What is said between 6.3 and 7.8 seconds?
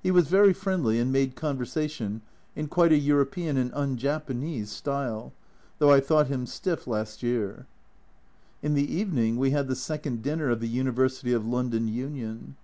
stiff last year.